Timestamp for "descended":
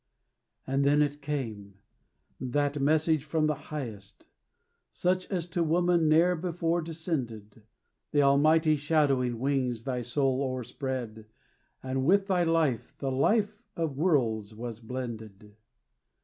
6.81-7.61